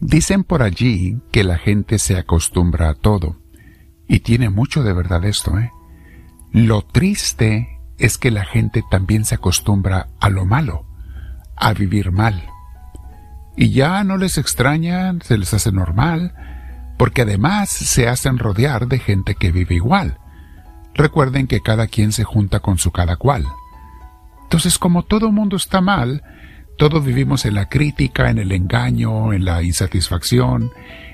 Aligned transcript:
Dicen 0.00 0.44
por 0.44 0.62
allí 0.62 1.20
que 1.32 1.42
la 1.44 1.58
gente 1.58 1.98
se 1.98 2.16
acostumbra 2.16 2.90
a 2.90 2.94
todo. 2.94 3.36
Y 4.06 4.20
tiene 4.20 4.48
mucho 4.48 4.82
de 4.82 4.92
verdad 4.92 5.24
esto, 5.24 5.58
¿eh? 5.58 5.70
Lo 6.52 6.82
triste 6.82 7.80
es 7.98 8.16
que 8.16 8.30
la 8.30 8.44
gente 8.44 8.82
también 8.90 9.24
se 9.24 9.34
acostumbra 9.34 10.08
a 10.20 10.30
lo 10.30 10.46
malo, 10.46 10.86
a 11.56 11.72
vivir 11.74 12.12
mal. 12.12 12.42
Y 13.56 13.70
ya 13.70 14.04
no 14.04 14.16
les 14.16 14.38
extraña, 14.38 15.14
se 15.20 15.36
les 15.36 15.52
hace 15.52 15.72
normal, 15.72 16.32
porque 16.96 17.22
además 17.22 17.68
se 17.68 18.08
hacen 18.08 18.38
rodear 18.38 18.86
de 18.86 19.00
gente 19.00 19.34
que 19.34 19.50
vive 19.50 19.74
igual. 19.74 20.18
Recuerden 20.94 21.46
que 21.46 21.60
cada 21.60 21.86
quien 21.88 22.12
se 22.12 22.24
junta 22.24 22.60
con 22.60 22.78
su 22.78 22.92
cada 22.92 23.16
cual. 23.16 23.44
Entonces, 24.44 24.78
como 24.78 25.02
todo 25.02 25.32
mundo 25.32 25.56
está 25.56 25.80
mal, 25.80 26.22
todos 26.78 27.04
vivimos 27.04 27.44
en 27.44 27.54
la 27.54 27.68
crítica, 27.68 28.30
en 28.30 28.38
el 28.38 28.52
engaño, 28.52 29.32
en 29.32 29.44
la 29.44 29.62
insatisfacción, 29.64 30.72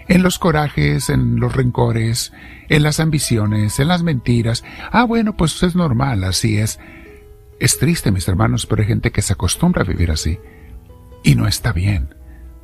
en 0.09 0.23
los 0.23 0.39
corajes, 0.39 1.09
en 1.09 1.41
los 1.41 1.56
rencores, 1.56 2.33
en 2.69 2.83
las 2.83 3.01
ambiciones, 3.01 3.80
en 3.80 3.89
las 3.89 4.03
mentiras. 4.03 4.62
Ah, 4.92 5.05
bueno, 5.05 5.37
pues 5.39 5.61
es 5.62 5.75
normal, 5.75 6.23
así 6.23 6.59
es. 6.59 6.79
Es 7.59 7.79
triste, 7.79 8.12
mis 8.12 8.29
hermanos, 8.29 8.66
pero 8.66 8.83
hay 8.83 8.89
gente 8.89 9.11
que 9.11 9.23
se 9.23 9.33
acostumbra 9.33 9.83
a 9.83 9.87
vivir 9.87 10.11
así. 10.11 10.39
Y 11.23 11.34
no 11.34 11.48
está 11.48 11.73
bien, 11.73 12.15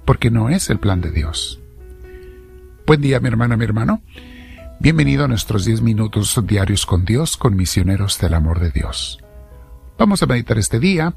porque 0.04 0.30
no 0.30 0.50
es 0.50 0.68
el 0.68 0.78
plan 0.78 1.00
de 1.00 1.10
Dios. 1.10 1.58
Buen 2.86 3.00
día, 3.00 3.18
mi 3.18 3.28
hermana, 3.28 3.56
mi 3.56 3.64
hermano. 3.64 4.02
Bienvenido 4.78 5.24
a 5.24 5.28
nuestros 5.28 5.64
10 5.64 5.80
minutos 5.80 6.38
diarios 6.46 6.84
con 6.84 7.06
Dios, 7.06 7.38
con 7.38 7.56
misioneros 7.56 8.18
del 8.18 8.34
amor 8.34 8.60
de 8.60 8.70
Dios. 8.70 9.20
Vamos 9.96 10.22
a 10.22 10.26
meditar 10.26 10.58
este 10.58 10.78
día, 10.78 11.14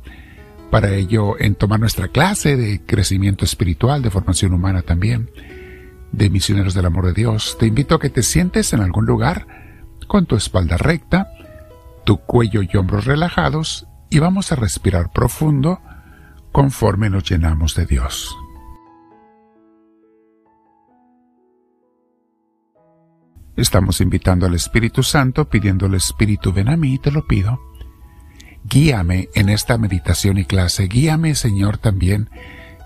para 0.71 0.93
ello 0.93 1.39
en 1.39 1.55
tomar 1.55 1.79
nuestra 1.79 2.07
clase 2.07 2.57
de 2.57 2.81
crecimiento 2.85 3.45
espiritual, 3.45 4.01
de 4.01 4.09
formación 4.09 4.53
humana 4.53 4.81
también 4.81 5.29
de 6.13 6.29
Misioneros 6.29 6.73
del 6.73 6.85
Amor 6.85 7.07
de 7.07 7.13
Dios, 7.13 7.57
te 7.59 7.65
invito 7.65 7.95
a 7.95 7.99
que 7.99 8.09
te 8.09 8.23
sientes 8.23 8.71
en 8.71 8.81
algún 8.81 9.05
lugar 9.05 9.47
con 10.07 10.25
tu 10.25 10.35
espalda 10.35 10.77
recta, 10.77 11.31
tu 12.05 12.17
cuello 12.17 12.61
y 12.61 12.77
hombros 12.77 13.05
relajados 13.05 13.87
y 14.09 14.19
vamos 14.19 14.51
a 14.51 14.55
respirar 14.55 15.11
profundo 15.11 15.81
conforme 16.51 17.09
nos 17.09 17.27
llenamos 17.27 17.75
de 17.75 17.87
Dios. 17.87 18.37
Estamos 23.55 24.01
invitando 24.01 24.45
al 24.45 24.55
Espíritu 24.55 25.03
Santo, 25.03 25.49
pidiendo 25.49 25.85
al 25.87 25.95
Espíritu, 25.95 26.51
ven 26.51 26.69
a 26.69 26.77
mí, 26.77 26.97
te 26.97 27.11
lo 27.11 27.25
pido. 27.25 27.59
Guíame 28.65 29.29
en 29.35 29.49
esta 29.49 29.77
meditación 29.77 30.37
y 30.37 30.45
clase, 30.45 30.87
guíame 30.87 31.35
Señor 31.35 31.77
también 31.77 32.29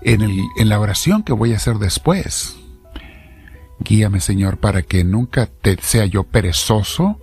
en, 0.02 0.22
el, 0.22 0.38
en 0.58 0.68
la 0.68 0.80
oración 0.80 1.22
que 1.22 1.32
voy 1.32 1.52
a 1.52 1.56
hacer 1.56 1.78
después, 1.78 2.58
Guíame, 3.80 4.20
Señor, 4.20 4.58
para 4.58 4.82
que 4.82 5.04
nunca 5.04 5.46
te 5.46 5.76
sea 5.80 6.04
yo 6.06 6.24
perezoso 6.24 7.20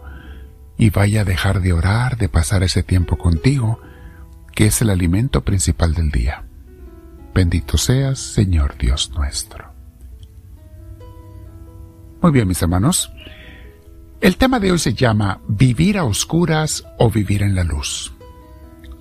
y 0.78 0.90
vaya 0.90 1.22
a 1.22 1.26
dejar 1.26 1.62
de 1.62 1.74
orar, 1.74 2.18
de 2.18 2.30
pasar 2.30 2.64
ese 2.64 2.82
tiempo 2.82 3.18
contigo, 3.18 3.80
que 4.54 4.68
es 4.68 4.82
el 4.82 4.90
alimento 4.90 5.44
principal 5.44 5.94
del 5.94 6.12
día. 6.12 6.46
Bendito 7.34 7.78
seas, 7.78 8.20
Señor 8.20 8.78
Dios 8.78 9.12
nuestro. 9.12 9.74
Muy 12.22 12.32
bien, 12.32 12.48
mis 12.48 12.62
hermanos. 12.62 13.12
El 14.22 14.38
tema 14.38 14.60
de 14.60 14.72
hoy 14.72 14.80
se 14.80 14.94
llama 14.94 15.42
Vivir 15.48 15.98
a 15.98 16.06
oscuras 16.06 16.86
o 16.98 17.12
vivir 17.12 17.44
en 17.44 17.54
la 17.54 17.66
luz. 17.66 18.15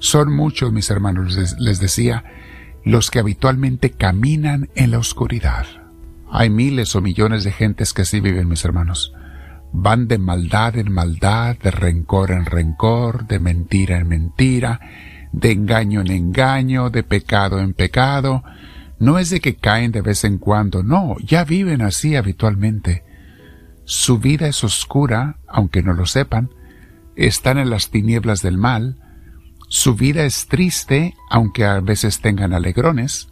Son 0.04 0.30
muchos, 0.30 0.70
mis 0.70 0.90
hermanos, 0.90 1.56
les, 1.58 1.80
decía, 1.80 2.24
los 2.84 3.10
que 3.10 3.20
habitualmente 3.20 3.90
caminan 3.90 4.68
en 4.74 4.90
la 4.90 4.98
oscuridad 4.98 5.64
hay 6.36 6.50
miles 6.50 6.96
o 6.96 7.00
millones 7.00 7.44
de 7.44 7.52
gentes 7.52 7.92
que 7.92 8.02
así 8.02 8.18
viven, 8.18 8.48
mis 8.48 8.64
hermanos. 8.64 9.14
Van 9.72 10.08
de 10.08 10.18
maldad 10.18 10.76
en 10.76 10.90
maldad, 10.92 11.56
de 11.56 11.70
rencor 11.70 12.32
en 12.32 12.44
rencor, 12.44 13.28
de 13.28 13.38
mentira 13.38 13.98
en 13.98 14.08
mentira, 14.08 14.80
de 15.30 15.52
engaño 15.52 16.00
en 16.00 16.10
engaño, 16.10 16.90
de 16.90 17.04
pecado 17.04 17.60
en 17.60 17.72
pecado. 17.72 18.42
No 18.98 19.20
es 19.20 19.30
de 19.30 19.38
que 19.38 19.54
caen 19.54 19.92
de 19.92 20.02
vez 20.02 20.24
en 20.24 20.38
cuando, 20.38 20.82
no, 20.82 21.14
ya 21.24 21.44
viven 21.44 21.82
así 21.82 22.16
habitualmente. 22.16 23.04
Su 23.84 24.18
vida 24.18 24.48
es 24.48 24.64
oscura, 24.64 25.38
aunque 25.46 25.84
no 25.84 25.94
lo 25.94 26.04
sepan, 26.04 26.50
están 27.14 27.58
en 27.58 27.70
las 27.70 27.90
tinieblas 27.90 28.42
del 28.42 28.58
mal, 28.58 28.98
su 29.68 29.94
vida 29.94 30.24
es 30.24 30.46
triste, 30.46 31.14
aunque 31.30 31.64
a 31.64 31.80
veces 31.80 32.20
tengan 32.20 32.52
alegrones, 32.52 33.28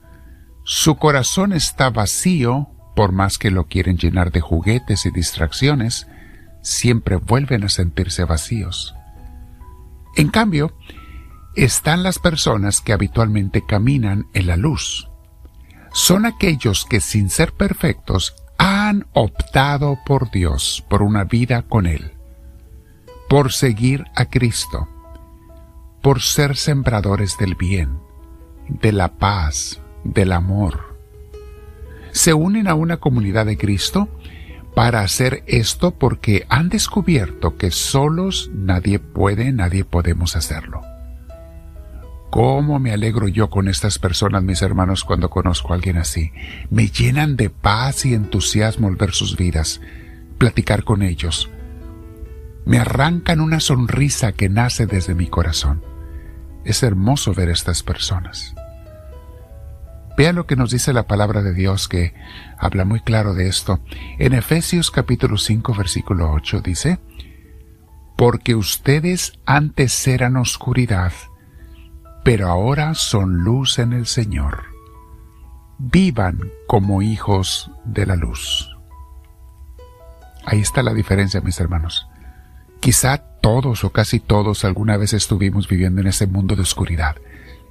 su 0.64 0.96
corazón 0.96 1.52
está 1.52 1.90
vacío, 1.90 2.68
por 2.94 3.12
más 3.12 3.38
que 3.38 3.50
lo 3.50 3.66
quieren 3.66 3.96
llenar 3.96 4.32
de 4.32 4.40
juguetes 4.40 5.06
y 5.06 5.10
distracciones, 5.10 6.06
siempre 6.62 7.16
vuelven 7.16 7.64
a 7.64 7.68
sentirse 7.68 8.24
vacíos. 8.24 8.94
En 10.16 10.28
cambio, 10.28 10.76
están 11.56 12.02
las 12.02 12.18
personas 12.18 12.80
que 12.80 12.92
habitualmente 12.92 13.64
caminan 13.66 14.26
en 14.34 14.46
la 14.46 14.56
luz. 14.56 15.08
Son 15.92 16.24
aquellos 16.24 16.84
que 16.84 17.00
sin 17.00 17.28
ser 17.28 17.52
perfectos 17.52 18.34
han 18.58 19.06
optado 19.12 19.98
por 20.06 20.30
Dios, 20.30 20.84
por 20.88 21.02
una 21.02 21.24
vida 21.24 21.62
con 21.62 21.86
Él, 21.86 22.12
por 23.28 23.52
seguir 23.52 24.04
a 24.14 24.26
Cristo, 24.26 24.88
por 26.02 26.20
ser 26.20 26.56
sembradores 26.56 27.38
del 27.38 27.54
bien, 27.54 27.98
de 28.68 28.92
la 28.92 29.14
paz, 29.14 29.80
del 30.04 30.32
amor, 30.32 30.92
se 32.12 32.34
unen 32.34 32.68
a 32.68 32.74
una 32.74 32.98
comunidad 32.98 33.46
de 33.46 33.56
Cristo 33.56 34.08
para 34.74 35.00
hacer 35.00 35.42
esto 35.46 35.92
porque 35.92 36.46
han 36.48 36.68
descubierto 36.68 37.56
que 37.56 37.70
solos 37.70 38.50
nadie 38.54 38.98
puede, 38.98 39.52
nadie 39.52 39.84
podemos 39.84 40.36
hacerlo. 40.36 40.82
¿Cómo 42.30 42.78
me 42.78 42.92
alegro 42.92 43.28
yo 43.28 43.50
con 43.50 43.68
estas 43.68 43.98
personas, 43.98 44.42
mis 44.42 44.62
hermanos, 44.62 45.04
cuando 45.04 45.28
conozco 45.28 45.72
a 45.72 45.76
alguien 45.76 45.98
así? 45.98 46.32
Me 46.70 46.88
llenan 46.88 47.36
de 47.36 47.50
paz 47.50 48.06
y 48.06 48.14
entusiasmo 48.14 48.88
al 48.88 48.96
ver 48.96 49.12
sus 49.12 49.36
vidas, 49.36 49.82
platicar 50.38 50.84
con 50.84 51.02
ellos. 51.02 51.50
Me 52.64 52.78
arrancan 52.78 53.40
una 53.40 53.60
sonrisa 53.60 54.32
que 54.32 54.48
nace 54.48 54.86
desde 54.86 55.14
mi 55.14 55.26
corazón. 55.26 55.91
Es 56.64 56.82
hermoso 56.82 57.34
ver 57.34 57.48
estas 57.48 57.82
personas. 57.82 58.54
Vean 60.16 60.36
lo 60.36 60.46
que 60.46 60.56
nos 60.56 60.70
dice 60.70 60.92
la 60.92 61.06
palabra 61.06 61.42
de 61.42 61.54
Dios 61.54 61.88
que 61.88 62.14
habla 62.58 62.84
muy 62.84 63.00
claro 63.00 63.34
de 63.34 63.48
esto. 63.48 63.80
En 64.18 64.34
Efesios 64.34 64.90
capítulo 64.90 65.38
5 65.38 65.74
versículo 65.74 66.30
8 66.32 66.60
dice, 66.60 66.98
Porque 68.16 68.54
ustedes 68.54 69.38
antes 69.46 70.06
eran 70.06 70.36
oscuridad, 70.36 71.12
pero 72.24 72.48
ahora 72.48 72.94
son 72.94 73.38
luz 73.38 73.78
en 73.78 73.94
el 73.94 74.06
Señor. 74.06 74.64
Vivan 75.78 76.40
como 76.68 77.02
hijos 77.02 77.70
de 77.84 78.06
la 78.06 78.16
luz. 78.16 78.68
Ahí 80.44 80.60
está 80.60 80.82
la 80.82 80.92
diferencia, 80.92 81.40
mis 81.40 81.58
hermanos. 81.58 82.06
Quizá 82.82 83.18
todos 83.40 83.84
o 83.84 83.90
casi 83.90 84.20
todos 84.20 84.64
alguna 84.64 84.96
vez 84.96 85.14
estuvimos 85.14 85.68
viviendo 85.68 86.00
en 86.00 86.08
ese 86.08 86.26
mundo 86.26 86.56
de 86.56 86.62
oscuridad 86.62 87.16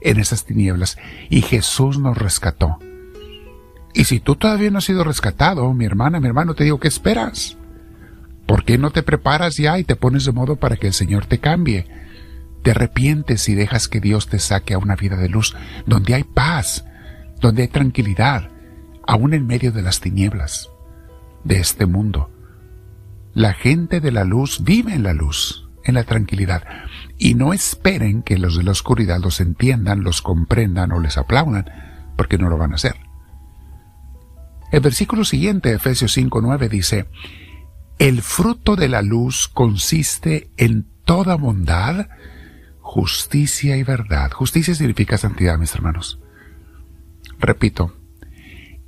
en 0.01 0.19
esas 0.19 0.45
tinieblas 0.45 0.97
y 1.29 1.41
Jesús 1.41 1.99
nos 1.99 2.17
rescató. 2.17 2.79
Y 3.93 4.05
si 4.05 4.19
tú 4.19 4.35
todavía 4.35 4.71
no 4.71 4.79
has 4.79 4.85
sido 4.85 5.03
rescatado, 5.03 5.71
mi 5.73 5.85
hermana, 5.85 6.19
mi 6.19 6.27
hermano, 6.27 6.53
te 6.53 6.63
digo, 6.63 6.79
¿qué 6.79 6.87
esperas? 6.87 7.57
¿Por 8.45 8.63
qué 8.63 8.77
no 8.77 8.91
te 8.91 9.03
preparas 9.03 9.57
ya 9.57 9.77
y 9.77 9.83
te 9.83 9.95
pones 9.95 10.25
de 10.25 10.31
modo 10.31 10.55
para 10.55 10.77
que 10.77 10.87
el 10.87 10.93
Señor 10.93 11.25
te 11.25 11.39
cambie? 11.39 11.87
Te 12.63 12.71
arrepientes 12.71 13.47
y 13.49 13.53
dejas 13.53 13.87
que 13.87 13.99
Dios 13.99 14.27
te 14.27 14.39
saque 14.39 14.73
a 14.73 14.77
una 14.77 14.95
vida 14.95 15.17
de 15.17 15.29
luz, 15.29 15.55
donde 15.85 16.15
hay 16.15 16.23
paz, 16.23 16.85
donde 17.39 17.63
hay 17.63 17.67
tranquilidad, 17.67 18.49
aún 19.05 19.33
en 19.33 19.45
medio 19.45 19.71
de 19.71 19.81
las 19.81 19.99
tinieblas 19.99 20.69
de 21.43 21.59
este 21.59 21.85
mundo. 21.85 22.30
La 23.33 23.53
gente 23.53 24.01
de 24.01 24.11
la 24.11 24.23
luz 24.23 24.63
vive 24.63 24.93
en 24.93 25.03
la 25.03 25.13
luz, 25.13 25.67
en 25.83 25.95
la 25.95 26.03
tranquilidad 26.03 26.63
y 27.17 27.35
no 27.35 27.53
esperen 27.53 28.23
que 28.23 28.37
los 28.37 28.57
de 28.57 28.63
la 28.63 28.71
oscuridad 28.71 29.19
los 29.19 29.39
entiendan, 29.39 30.03
los 30.03 30.21
comprendan 30.21 30.91
o 30.91 30.99
les 30.99 31.17
aplaudan, 31.17 31.65
porque 32.17 32.37
no 32.37 32.49
lo 32.49 32.57
van 32.57 32.71
a 32.71 32.75
hacer. 32.75 32.95
El 34.71 34.79
versículo 34.79 35.23
siguiente, 35.23 35.71
Efesios 35.73 36.17
5.9, 36.17 36.69
dice, 36.69 37.05
El 37.99 38.21
fruto 38.21 38.75
de 38.75 38.87
la 38.87 39.01
luz 39.01 39.47
consiste 39.47 40.49
en 40.57 40.87
toda 41.05 41.35
bondad, 41.35 42.07
justicia 42.79 43.77
y 43.77 43.83
verdad. 43.83 44.31
Justicia 44.31 44.73
significa 44.73 45.17
santidad, 45.17 45.57
mis 45.57 45.75
hermanos. 45.75 46.19
Repito, 47.37 47.93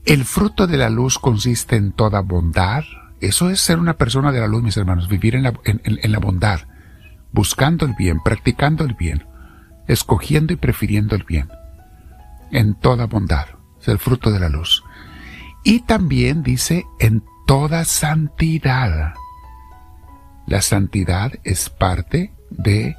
el 0.06 0.25
fruto 0.25 0.68
de 0.68 0.78
la 0.78 0.89
luz 0.89 1.19
consiste 1.19 1.75
en 1.75 1.92
toda 1.92 2.22
bondad. 2.22 2.84
Eso 3.24 3.50
es 3.50 3.62
ser 3.62 3.80
una 3.80 3.94
persona 3.94 4.31
de 4.31 4.40
la 4.40 4.48
luz, 4.48 4.64
mis 4.64 4.78
hermanos, 4.78 5.08
vivir 5.08 5.36
en 5.36 5.44
la, 5.44 5.54
en 5.66 6.12
la 6.12 6.20
bondad 6.20 6.62
buscando 7.34 7.86
el 7.86 7.94
bien, 7.96 8.22
practicando 8.22 8.86
el 8.86 8.94
bien, 8.94 9.25
escogiendo 9.88 10.54
y 10.54 10.56
prefiriendo 10.56 11.16
el 11.16 11.24
bien, 11.24 11.50
en 12.52 12.75
toda 12.75 13.08
bondad, 13.08 13.48
es 13.81 13.88
el 13.90 14.00
fruto 14.00 14.31
de 14.31 14.40
la 14.40 14.48
luz, 14.48 14.84
y 15.64 15.81
también 15.81 16.44
dice 16.44 16.86
en 17.00 17.25
toda 17.46 17.84
santidad. 17.84 19.14
La 20.46 20.62
santidad 20.62 21.34
es 21.44 21.70
parte 21.70 22.34
de 22.50 22.96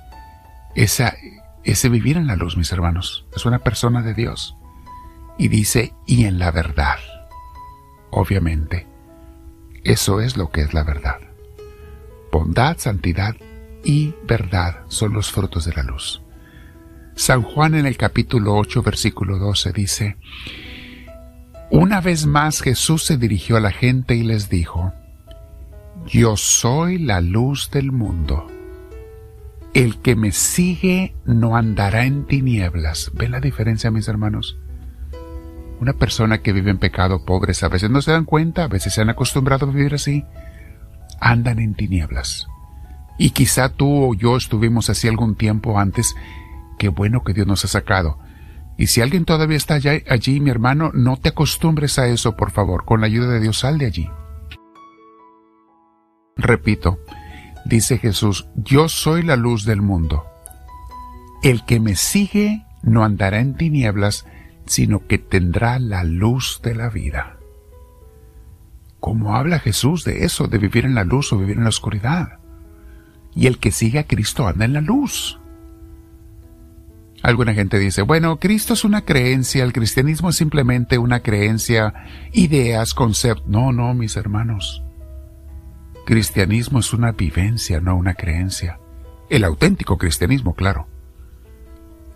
esa, 0.75 1.15
ese 1.63 1.89
vivir 1.89 2.17
en 2.17 2.27
la 2.27 2.37
luz, 2.37 2.57
mis 2.57 2.73
hermanos. 2.73 3.27
Es 3.37 3.45
una 3.45 3.59
persona 3.59 4.03
de 4.03 4.15
Dios. 4.15 4.57
Y 5.37 5.49
dice, 5.49 5.93
y 6.07 6.25
en 6.25 6.39
la 6.39 6.51
verdad. 6.51 6.97
Obviamente, 8.11 8.87
eso 9.85 10.21
es 10.21 10.37
lo 10.37 10.51
que 10.51 10.63
es 10.63 10.73
la 10.75 10.83
verdad. 10.83 11.21
Bondad, 12.33 12.79
santidad 12.79 13.37
y 13.85 14.15
verdad 14.27 14.81
son 14.89 15.13
los 15.13 15.31
frutos 15.31 15.67
de 15.67 15.75
la 15.75 15.83
luz. 15.83 16.23
San 17.15 17.43
Juan 17.43 17.75
en 17.75 17.87
el 17.87 17.97
capítulo 17.97 18.57
8, 18.57 18.83
versículo 18.83 19.39
12 19.39 19.73
dice, 19.73 20.17
Una 21.71 22.01
vez 22.01 22.27
más 22.27 22.61
Jesús 22.61 23.05
se 23.05 23.19
dirigió 23.19 23.57
a 23.57 23.61
la 23.61 23.71
gente 23.71 24.17
y 24.17 24.25
les 24.25 24.49
dijo, 24.49 24.93
Yo 26.07 26.37
soy 26.37 26.99
la 26.99 27.21
luz 27.21 27.71
del 27.71 27.93
mundo. 27.93 28.49
El 29.75 29.99
que 29.99 30.17
me 30.17 30.33
sigue 30.33 31.15
no 31.25 31.57
andará 31.57 32.05
en 32.05 32.27
tinieblas. 32.27 33.13
¿Ven 33.15 33.33
la 33.33 33.41
diferencia, 33.41 33.91
mis 33.91 34.09
hermanos? 34.09 34.57
Una 35.85 35.93
persona 35.93 36.39
que 36.39 36.55
vive 36.55 36.71
en 36.71 36.79
pecado, 36.79 37.27
pobres, 37.27 37.63
a 37.63 37.69
veces 37.69 37.91
no 37.91 38.01
se 38.01 38.11
dan 38.11 38.25
cuenta, 38.25 38.65
a 38.65 38.69
veces 38.69 38.95
se 38.95 39.03
han 39.03 39.11
acostumbrado 39.11 39.67
a 39.67 39.71
vivir 39.71 39.93
así, 39.93 40.25
andan 41.21 41.59
en 41.59 41.75
tinieblas. 41.75 42.47
Y 43.19 43.33
quizá 43.33 43.69
tú 43.69 44.11
o 44.11 44.15
yo 44.15 44.39
estuvimos 44.39 44.89
así 44.89 45.09
algún 45.09 45.35
tiempo 45.35 45.79
antes, 45.79 46.15
qué 46.79 46.89
bueno 46.89 47.23
que 47.23 47.35
Dios 47.35 47.47
nos 47.47 47.67
ha 47.67 47.69
sacado. 47.69 48.19
Y 48.79 48.87
si 48.87 49.03
alguien 49.03 49.27
todavía 49.27 49.59
está 49.59 49.75
allí, 49.75 50.41
mi 50.41 50.49
hermano, 50.49 50.91
no 50.95 51.19
te 51.19 51.29
acostumbres 51.29 51.99
a 51.99 52.07
eso, 52.07 52.35
por 52.35 52.51
favor, 52.51 52.87
con 52.87 53.03
la 53.03 53.07
ayuda 53.07 53.29
de 53.29 53.41
Dios 53.41 53.59
sal 53.59 53.77
de 53.77 53.85
allí. 53.85 54.09
Repito, 56.35 56.99
dice 57.67 57.99
Jesús, 57.99 58.49
yo 58.57 58.89
soy 58.89 59.23
la 59.23 59.37
luz 59.37 59.67
del 59.67 59.83
mundo. 59.83 60.25
El 61.43 61.63
que 61.67 61.79
me 61.79 61.95
sigue 61.95 62.65
no 62.83 63.05
andará 63.05 63.41
en 63.41 63.55
tinieblas, 63.55 64.25
sino 64.67 65.07
que 65.07 65.19
tendrá 65.19 65.79
la 65.79 66.05
luz 66.05 66.61
de 66.63 66.75
la 66.75 66.89
vida. 66.89 67.39
¿Cómo 69.01 69.37
habla 69.37 69.59
Jesús 69.59 70.05
de 70.05 70.25
eso, 70.25 70.47
de 70.47 70.59
vivir 70.59 70.87
en 70.87 70.95
la 70.95 71.05
luz 71.05 71.33
o 71.33 71.39
vivir 71.39 71.59
en 71.59 71.65
la 71.65 71.69
oscuridad? 71.69 72.39
Y 73.35 73.47
el 73.47 73.59
que 73.59 73.71
sigue 73.71 73.99
a 73.99 74.07
Cristo 74.07 74.47
anda 74.47 74.65
en 74.65 74.73
la 74.73 74.81
luz. 74.81 75.39
Alguna 77.23 77.55
gente 77.55 77.79
dice, 77.79 78.03
bueno, 78.03 78.39
Cristo 78.39 78.75
es 78.75 78.85
una 78.85 79.03
creencia, 79.03 79.65
el 79.65 79.73
cristianismo 79.73 80.31
es 80.31 80.37
simplemente 80.37 80.99
una 80.99 81.21
creencia, 81.21 81.95
ideas, 82.33 82.95
conceptos. 82.95 83.47
No, 83.47 83.73
no, 83.73 83.95
mis 83.95 84.17
hermanos. 84.17 84.83
Cristianismo 86.07 86.81
es 86.81 86.93
una 86.93 87.13
vivencia, 87.13 87.81
no 87.81 87.97
una 87.97 88.15
creencia. 88.15 88.79
El 89.31 89.45
auténtico 89.45 89.97
cristianismo, 89.97 90.55
claro 90.55 90.94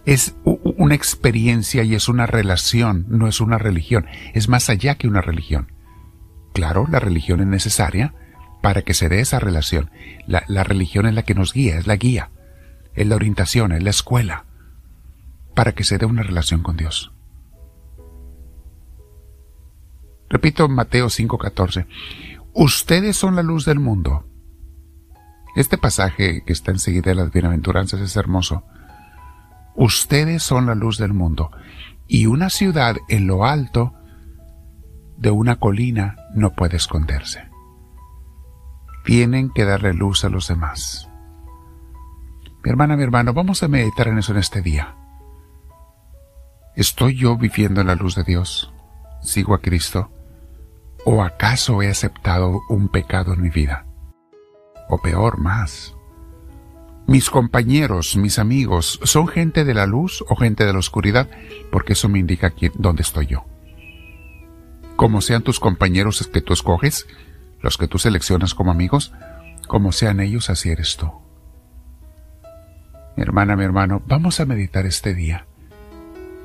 es 0.08 0.34
una 0.44 0.94
experiencia 0.94 1.82
y 1.82 1.94
es 1.94 2.08
una 2.08 2.24
relación, 2.24 3.04
no 3.10 3.28
es 3.28 3.42
una 3.42 3.58
religión, 3.58 4.06
es 4.32 4.48
más 4.48 4.70
allá 4.70 4.94
que 4.94 5.06
una 5.06 5.20
religión. 5.20 5.70
Claro, 6.54 6.86
la 6.90 6.98
religión 6.98 7.40
es 7.40 7.46
necesaria 7.46 8.14
para 8.62 8.80
que 8.80 8.94
se 8.94 9.10
dé 9.10 9.20
esa 9.20 9.38
relación. 9.38 9.90
La, 10.26 10.44
la 10.48 10.64
religión 10.64 11.04
es 11.04 11.12
la 11.12 11.24
que 11.24 11.34
nos 11.34 11.52
guía, 11.52 11.76
es 11.76 11.86
la 11.86 11.96
guía, 11.96 12.30
es 12.94 13.06
la 13.06 13.16
orientación, 13.16 13.72
es 13.72 13.82
la 13.82 13.90
escuela, 13.90 14.46
para 15.54 15.72
que 15.72 15.84
se 15.84 15.98
dé 15.98 16.06
una 16.06 16.22
relación 16.22 16.62
con 16.62 16.78
Dios. 16.78 17.12
Repito 20.30 20.70
Mateo 20.70 21.10
5:14, 21.10 21.86
ustedes 22.54 23.14
son 23.14 23.36
la 23.36 23.42
luz 23.42 23.66
del 23.66 23.78
mundo. 23.78 24.26
Este 25.54 25.76
pasaje 25.76 26.44
que 26.46 26.54
está 26.54 26.70
enseguida 26.70 27.10
de 27.10 27.14
las 27.14 27.30
bienaventuranzas 27.30 28.00
es 28.00 28.16
hermoso 28.16 28.64
Ustedes 29.78 30.42
son 30.42 30.66
la 30.66 30.74
luz 30.74 30.98
del 30.98 31.14
mundo, 31.14 31.52
y 32.08 32.26
una 32.26 32.50
ciudad 32.50 32.96
en 33.08 33.28
lo 33.28 33.44
alto 33.44 33.94
de 35.16 35.30
una 35.30 35.54
colina 35.60 36.16
no 36.34 36.50
puede 36.50 36.76
esconderse. 36.76 37.48
Tienen 39.04 39.50
que 39.50 39.64
darle 39.64 39.94
luz 39.94 40.24
a 40.24 40.30
los 40.30 40.48
demás. 40.48 41.08
Mi 42.64 42.70
hermana, 42.70 42.96
mi 42.96 43.04
hermano, 43.04 43.32
vamos 43.32 43.62
a 43.62 43.68
meditar 43.68 44.08
en 44.08 44.18
eso 44.18 44.32
en 44.32 44.38
este 44.38 44.62
día. 44.62 44.96
¿Estoy 46.74 47.14
yo 47.14 47.36
viviendo 47.36 47.80
en 47.80 47.86
la 47.86 47.94
luz 47.94 48.16
de 48.16 48.24
Dios? 48.24 48.74
¿Sigo 49.22 49.54
a 49.54 49.60
Cristo? 49.60 50.10
¿O 51.04 51.22
acaso 51.22 51.82
he 51.82 51.88
aceptado 51.88 52.62
un 52.68 52.88
pecado 52.88 53.32
en 53.32 53.42
mi 53.42 53.50
vida? 53.50 53.86
O 54.88 54.98
peor, 54.98 55.38
más, 55.38 55.94
mis 57.08 57.30
compañeros, 57.30 58.16
mis 58.18 58.38
amigos, 58.38 59.00
¿son 59.02 59.28
gente 59.28 59.64
de 59.64 59.72
la 59.72 59.86
luz 59.86 60.22
o 60.28 60.36
gente 60.36 60.66
de 60.66 60.74
la 60.74 60.78
oscuridad? 60.78 61.30
Porque 61.72 61.94
eso 61.94 62.10
me 62.10 62.18
indica 62.18 62.50
quién, 62.50 62.72
dónde 62.76 63.00
estoy 63.00 63.26
yo. 63.26 63.46
Como 64.94 65.22
sean 65.22 65.42
tus 65.42 65.58
compañeros 65.58 66.28
que 66.30 66.42
tú 66.42 66.52
escoges, 66.52 67.06
los 67.62 67.78
que 67.78 67.88
tú 67.88 67.98
seleccionas 67.98 68.54
como 68.54 68.70
amigos, 68.70 69.14
como 69.66 69.90
sean 69.90 70.20
ellos, 70.20 70.50
así 70.50 70.68
eres 70.68 70.98
tú. 70.98 71.10
Hermana, 73.16 73.56
mi 73.56 73.64
hermano, 73.64 74.02
vamos 74.06 74.38
a 74.40 74.44
meditar 74.44 74.84
este 74.84 75.14
día, 75.14 75.46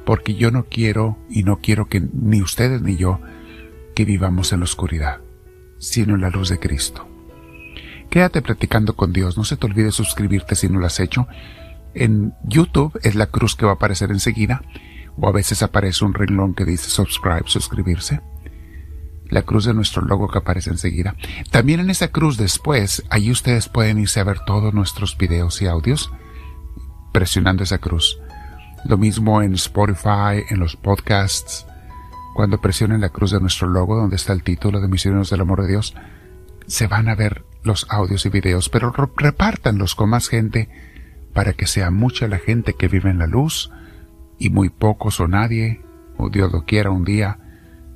porque 0.06 0.36
yo 0.36 0.50
no 0.50 0.63
quiero 0.63 1.18
y 1.30 1.44
no 1.44 1.57
quiero 1.57 1.88
que 1.89 2.01
ni 2.13 2.42
ustedes 2.42 2.81
ni 2.81 2.95
yo 2.95 3.19
que 3.95 4.06
vivamos 4.06 4.54
en 4.54 4.62
la 4.62 4.63
oscuridad, 4.63 5.19
sino 5.77 6.15
en 6.15 6.21
la 6.21 6.30
luz 6.30 6.48
de 6.48 6.60
Cristo. 6.60 7.12
Quédate 8.13 8.44
platicando 8.44 8.95
con 8.95 9.12
Dios. 9.12 9.38
No 9.39 9.44
se 9.44 9.57
te 9.57 9.65
olvide 9.65 9.92
suscribirte 9.92 10.54
si 10.54 10.69
no 10.69 10.80
lo 10.80 10.86
has 10.86 11.00
hecho. 11.00 11.27
En 11.95 12.36
YouTube 12.44 13.00
es 13.01 13.15
la 13.15 13.25
cruz 13.25 13.56
que 13.56 13.65
va 13.65 13.71
a 13.71 13.74
aparecer 13.74 14.12
enseguida. 14.12 14.62
O 15.18 15.27
a 15.27 15.31
veces 15.31 15.63
aparece 15.63 16.06
un 16.06 16.13
renglón 16.13 16.54
que 16.54 16.63
dice 16.63 16.92
subscribe, 16.92 17.45
suscribirse. 17.48 18.21
La 19.31 19.42
cruz 19.42 19.65
de 19.65 19.74
nuestro 19.74 20.04
logo 20.04 20.27
que 20.27 20.38
aparece 20.38 20.69
enseguida. 20.69 21.15
También 21.50 21.80
en 21.80 21.89
esa 21.89 22.10
cruz 22.10 22.38
después, 22.38 23.04
ahí 23.10 23.31
ustedes 23.31 23.68
pueden 23.68 23.98
irse 23.98 24.19
a 24.19 24.25
ver 24.25 24.42
todos 24.45 24.75
nuestros 24.75 25.18
videos 25.18 25.60
y 25.63 25.65
audios 25.65 26.12
presionando 27.13 27.63
esa 27.63 27.80
cruz. 27.80 28.19
Lo 28.86 29.00
mismo 29.00 29.42
en 29.42 29.56
Spotify, 29.56 30.44
en 30.51 30.60
los 30.60 30.75
podcasts. 30.75 31.65
Cuando 32.36 32.62
presionen 32.62 33.01
la 33.01 33.10
cruz 33.10 33.31
de 33.31 33.39
nuestro 33.39 33.68
logo, 33.68 33.95
donde 33.95 34.17
está 34.17 34.34
el 34.34 34.43
título 34.43 34.82
de 34.82 34.88
Misioneros 34.88 35.32
del 35.32 35.41
Amor 35.41 35.63
de 35.63 35.70
Dios, 35.70 35.96
se 36.74 36.88
van 36.88 37.08
a 37.08 37.13
ver 37.13 37.46
los 37.62 37.86
audios 37.92 38.25
y 38.25 38.30
videos, 38.30 38.68
pero 38.68 38.92
repártanlos 38.92 39.94
con 39.94 40.10
más 40.10 40.27
gente 40.27 40.70
para 41.32 41.53
que 41.53 41.68
sea 41.68 41.92
mucha 41.92 42.27
la 42.27 42.39
gente 42.39 42.74
que 42.74 42.88
vive 42.88 43.12
en 43.12 43.20
la 43.20 43.27
luz 43.27 43.70
y 44.39 44.50
muy 44.50 44.70
pocos 44.70 45.20
o 45.20 45.27
nadie, 45.27 45.84
o 46.18 46.32
Dios 46.32 46.51
lo 46.51 46.65
quiera 46.65 46.89
un 46.89 47.06
día, 47.06 47.38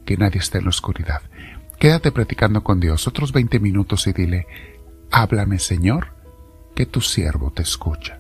que 0.06 0.16
nadie 0.16 0.40
esté 0.40 0.60
en 0.60 0.66
la 0.66 0.70
oscuridad. 0.70 1.24
Quédate 1.80 2.12
platicando 2.12 2.64
con 2.64 2.80
Dios 2.80 3.08
otros 3.08 3.32
20 3.32 3.60
minutos 3.60 4.06
y 4.06 4.14
dile, 4.14 4.46
háblame 5.10 5.58
Señor, 5.58 6.14
que 6.76 6.86
tu 6.86 7.02
siervo 7.02 7.50
te 7.50 7.64
escucha. 7.64 8.17